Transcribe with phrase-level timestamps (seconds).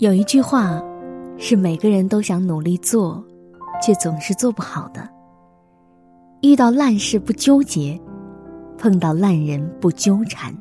[0.00, 0.82] 有一句话，
[1.36, 3.22] 是每个人都想努力做，
[3.82, 5.06] 却总是做不好的。
[6.40, 8.00] 遇到烂事不纠结，
[8.78, 10.56] 碰到烂人不纠缠。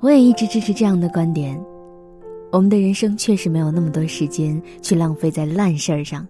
[0.00, 1.62] 我也一直支持这样的观点。
[2.50, 6.26] 我们的人生确实没有那么多时间去浪费在烂事儿上，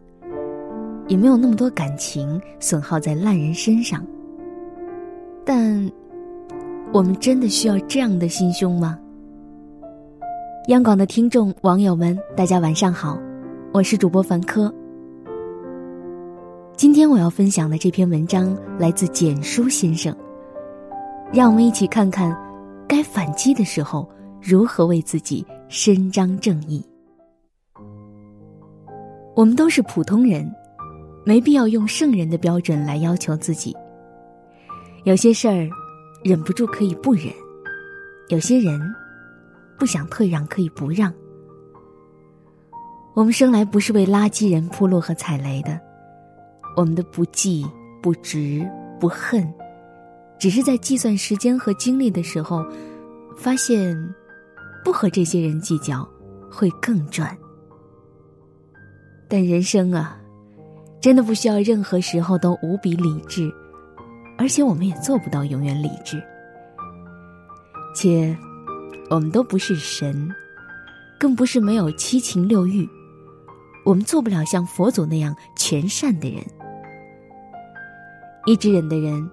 [1.07, 4.05] 也没有那么多感情损耗在烂人身上。
[5.45, 5.89] 但，
[6.93, 8.99] 我们真的需要这样的心胸吗？
[10.69, 13.19] 央广的听众网友们，大家晚上好，
[13.73, 14.73] 我是主播凡科。
[16.77, 20.17] 今天我要分享的这篇文章来自简书先生，
[21.33, 22.37] 让我们一起看看，
[22.87, 24.09] 该反击的时候
[24.41, 26.81] 如何为自己伸张正义。
[29.35, 30.49] 我们都是普通人，
[31.25, 33.77] 没必要用圣人的标准来要求自己。
[35.03, 35.69] 有些事儿，
[36.23, 37.33] 忍不住可以不忍；
[38.29, 38.81] 有些人。
[39.83, 41.13] 不想退让，可以不让。
[43.15, 45.77] 我们生来不是为垃圾人铺路和踩雷的，
[46.77, 47.67] 我们的不计、
[48.01, 48.65] 不值、
[49.01, 49.53] 不恨，
[50.39, 52.65] 只是在计算时间和精力的时候，
[53.37, 53.93] 发现
[54.85, 56.09] 不和这些人计较
[56.49, 57.37] 会更赚。
[59.29, 60.17] 但人生啊，
[61.01, 63.53] 真的不需要任何时候都无比理智，
[64.39, 66.23] 而且我们也做不到永远理智，
[67.97, 68.33] 且。
[69.13, 70.35] 我们都不是神，
[71.21, 72.89] 更不是没有七情六欲。
[73.85, 76.43] 我们做不了像佛祖那样全善的人。
[78.47, 79.31] 一直忍的人，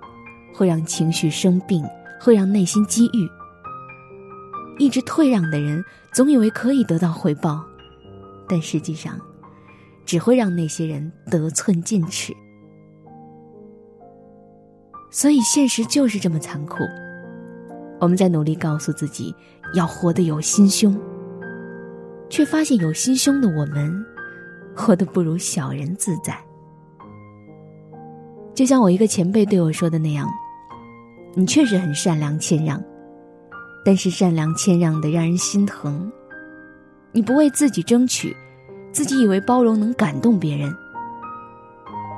[0.54, 1.82] 会让情绪生病，
[2.20, 3.26] 会让内心积郁；
[4.78, 7.64] 一直退让的人，总以为可以得到回报，
[8.50, 9.18] 但实际上，
[10.06, 12.36] 只会让那些人得寸进尺。
[15.10, 16.84] 所以，现实就是这么残酷。
[18.02, 19.36] 我们在努力告诉自己
[19.74, 21.00] 要活得有心胸，
[22.30, 24.06] 却发现有心胸的我们，
[24.76, 26.38] 活得不如小人自在。
[28.56, 30.28] 就像我一个前辈对我说的那样
[31.34, 32.82] ：“你确实很善良谦让，
[33.86, 36.12] 但是善良谦让的让人心疼。
[37.12, 38.36] 你不为自己争取，
[38.92, 40.76] 自己以为包容能感动别人，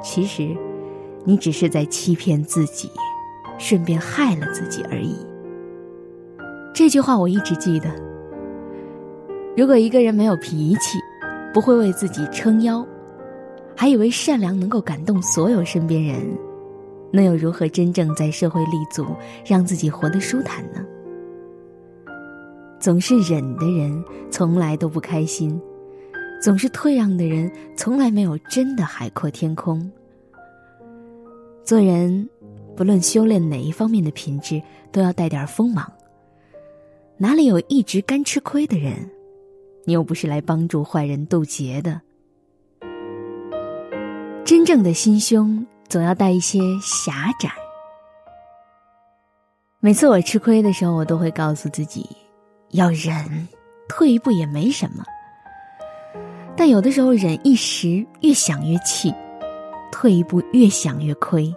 [0.02, 0.56] 其实
[1.26, 2.90] 你只是在欺骗自己，
[3.60, 5.16] 顺便害了自己而已。”
[6.74, 7.90] 这句话我一直记得。
[9.58, 10.98] 如果一个人没有脾气，
[11.54, 12.86] 不会为自己撑腰，
[13.76, 16.22] 还以为善良能够感动所有身边人，
[17.12, 19.06] 那又如何真正在社会立足，
[19.46, 20.86] 让自己活得舒坦呢？
[22.80, 25.60] 总是忍的人，从来都不开心；
[26.42, 29.92] 总是退让的人，从来没有真的海阔天空。
[31.64, 32.28] 做人，
[32.76, 34.62] 不论修炼哪一方面的品质，
[34.92, 35.86] 都要带点锋芒。
[37.22, 39.08] 哪里有一直干吃亏的人？
[39.86, 42.02] 你又不是来帮助坏人渡劫的。
[44.44, 47.52] 真正的心胸总要带一些狭窄。
[49.80, 52.04] 每次我吃亏的时候，我都会告诉自己
[52.72, 53.48] 要忍，
[53.88, 55.04] 退一步也没什么。
[56.58, 59.14] 但有的时候忍一时，越想越气，
[59.92, 61.54] 退一步越想越亏。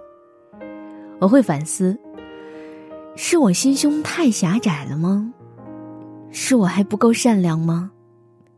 [1.21, 1.99] 我会反思：
[3.17, 5.33] 是我心胸太狭窄了吗？
[6.37, 7.93] 是我还不够善良吗？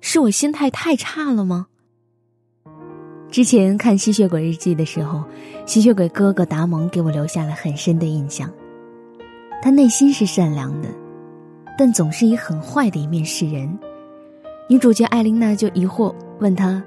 [0.00, 1.66] 是我心态太差了吗？
[3.30, 5.22] 之前看《吸血鬼日记》的时候，
[5.66, 8.50] 吸血鬼哥哥达蒙给我留下了很深的印象。
[9.60, 10.88] 他内心是善良的，
[11.76, 13.78] 但总是以很坏的一面示人。
[14.70, 16.82] 女主角艾琳娜就疑惑问他：“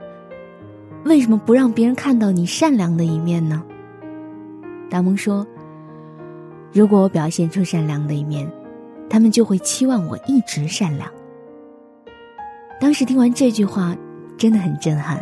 [1.05, 3.63] 为什么不让别人看到你善良的一面呢？”
[4.89, 5.45] 达蒙说
[6.73, 8.51] ：“如果我表现出善良的一面。”
[9.09, 11.09] 他们就会期望我一直善良。
[12.79, 13.95] 当时听完这句话，
[14.37, 15.21] 真的很震撼。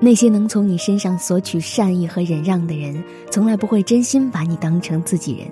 [0.00, 5.46] 那些能从你身上索取善意和忍让的人，从来不会真心把你当成自己人。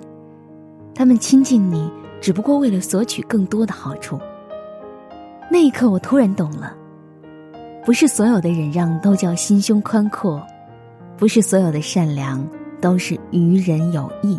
[0.93, 4.19] 他们亲近你，只不过为了索取更多的好处。
[5.49, 6.75] 那一刻，我突然懂了：
[7.85, 10.41] 不是所有的忍让都叫心胸宽阔，
[11.17, 12.45] 不是所有的善良
[12.81, 14.37] 都是于人有益。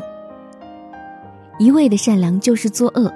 [1.59, 3.13] 一味的善良就是作恶。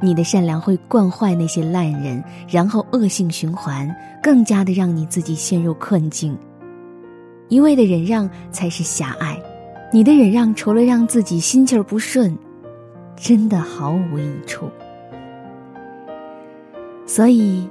[0.00, 3.88] 你的善良会惯坏那些烂人，然后恶性循环，
[4.22, 6.36] 更加的让你自己陷入困境。
[7.48, 9.40] 一味的忍让才是狭隘，
[9.92, 12.36] 你的忍让除了让自己心气儿不顺，
[13.14, 14.68] 真的毫无益处。
[17.06, 17.68] 所以，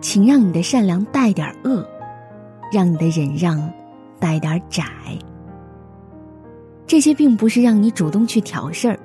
[0.00, 1.86] 请让你的善良带点恶，
[2.72, 3.70] 让你的忍让
[4.18, 4.84] 带点窄。
[6.88, 8.98] 这些并不是让你主动去挑事儿，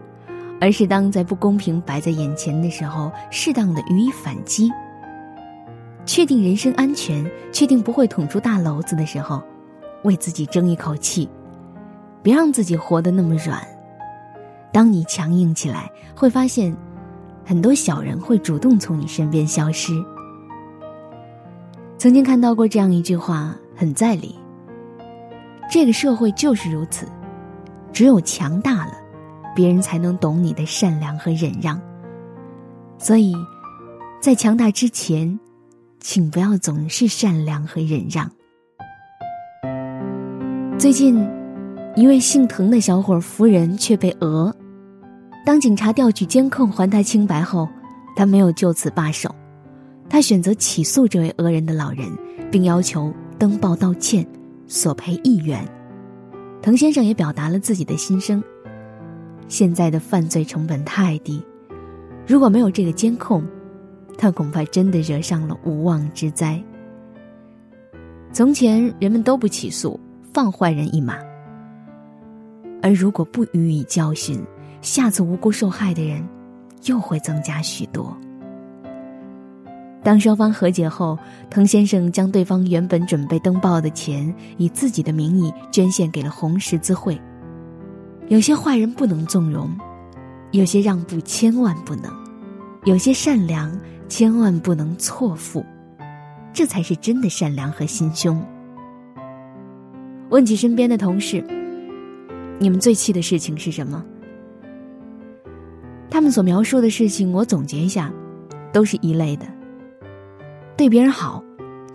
[0.61, 4.71] 而是当在不公平摆在眼前的时候，适当的予以反击。
[6.05, 9.43] 确定人身安全，确定不会捅出大篓子的时候，
[10.03, 11.29] 为自己争一口气，
[12.21, 13.61] 别让自己活得那么软。
[14.71, 16.73] 当你强硬起来，会发现，
[17.43, 19.91] 很多小人会主动从你身边消失。
[21.97, 24.35] 曾经看到过这样一句话，很在理。
[25.69, 27.05] 这个社会就是如此，
[27.93, 28.93] 只有强大了。
[29.55, 31.79] 别人才能懂你的善良和忍让，
[32.97, 33.35] 所以，
[34.19, 35.39] 在强大之前，
[35.99, 38.27] 请不要总是善良和忍让。
[40.75, 41.23] 最近，
[41.95, 44.51] 一位姓滕的小伙扶人却被讹，
[45.45, 47.69] 当警察调取监控还他清白后，
[48.15, 49.29] 他没有就此罢手，
[50.09, 52.11] 他选择起诉这位讹人的老人，
[52.51, 54.25] 并要求登报道歉，
[54.65, 55.63] 索赔一元。
[56.63, 58.41] 滕先生也表达了自己的心声。
[59.49, 61.43] 现在的犯罪成本太低，
[62.25, 63.43] 如果没有这个监控，
[64.17, 66.63] 他恐怕真的惹上了无妄之灾。
[68.31, 69.99] 从前人们都不起诉，
[70.33, 71.17] 放坏人一马，
[72.81, 74.41] 而如果不予以教训，
[74.81, 76.25] 下次无辜受害的人
[76.85, 78.17] 又会增加许多。
[80.03, 81.17] 当双方和解后，
[81.49, 87.19] 滕先生将对方原本准备登报的钱，以自己的名义捐献给了红十字会。
[88.27, 89.73] 有些坏人不能纵容，
[90.51, 92.11] 有些让步千万不能，
[92.83, 93.79] 有些善良
[94.09, 95.65] 千万不能错付，
[96.51, 98.43] 这才是真的善良和心胸。
[100.29, 101.41] 问起身边的同事，
[102.59, 104.03] 你们最气的事情是什么？
[106.09, 108.11] 他们所描述的事情，我总结一下，
[108.71, 109.45] 都是一类的：
[110.75, 111.43] 对别人好，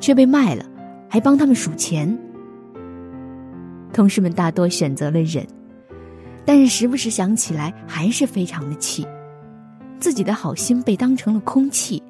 [0.01, 0.65] 却被卖了，
[1.09, 2.17] 还帮他们数钱。
[3.93, 5.47] 同事们大多选择了忍。
[6.45, 9.07] 但是时不时想起来，还是非常的气，
[10.01, 12.03] 自己的好心被当成了空气，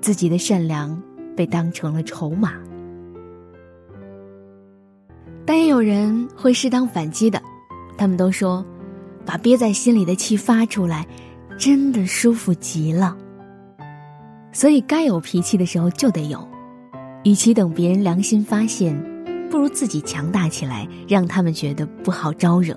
[0.00, 0.98] 自己的善良
[1.36, 2.54] 被当成了筹码。
[5.44, 7.42] 但也有人会适当反击的，
[7.98, 8.64] 他们都说，
[9.26, 11.06] 把憋在心里的气发出来，
[11.58, 13.14] 真的舒服极了。
[14.52, 16.46] 所以该有脾气的时候就得有，
[17.24, 18.96] 与其等别人良心发现，
[19.48, 22.76] 不如自己强大起来，让他们觉得不好招惹。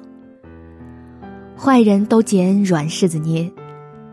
[1.58, 3.52] 坏人都捡软柿子捏，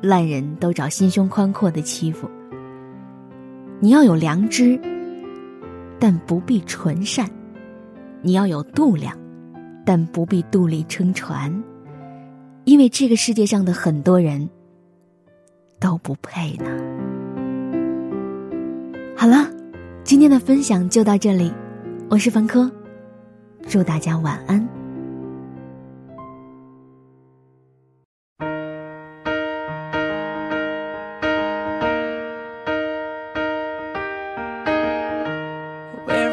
[0.00, 2.30] 烂人都找心胸宽阔的欺负。
[3.80, 4.80] 你要有良知，
[5.98, 7.26] 但不必纯善；
[8.22, 9.16] 你要有度量，
[9.84, 11.50] 但不必肚里撑船。
[12.64, 14.48] 因为这个世界上的很多人
[15.78, 17.19] 都不配呢。
[19.20, 19.46] 好了，
[20.02, 21.52] 今天的分享就到这里，
[22.08, 22.70] 我是凡科，
[23.68, 24.66] 祝大家晚安。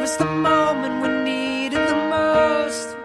[0.08, 2.96] was the moment we needed the most.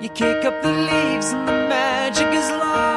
[0.00, 2.95] You kick up the leaves and the magic is lost.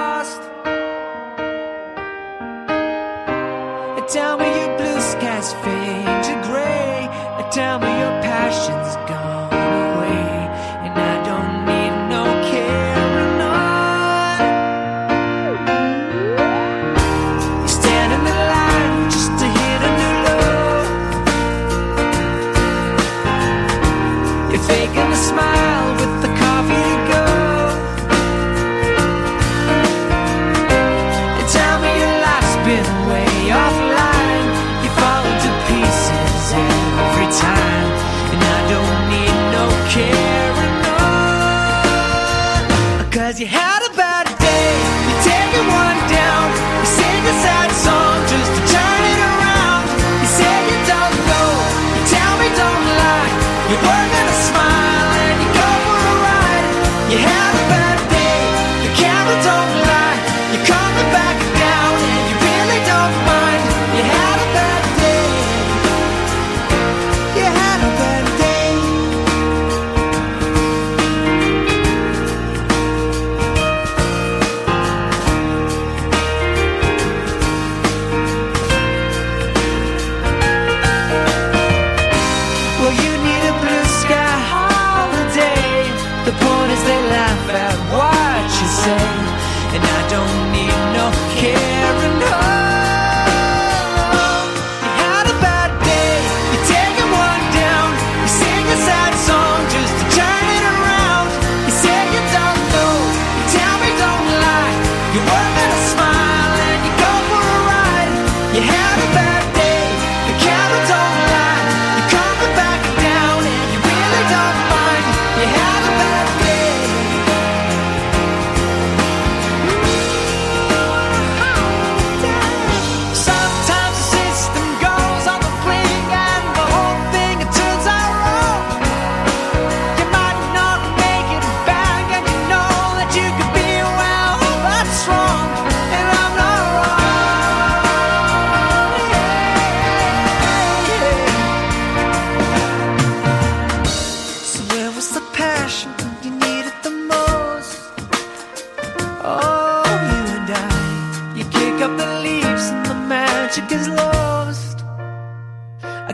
[83.10, 83.39] you need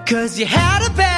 [0.06, 1.15] Cause you had a bad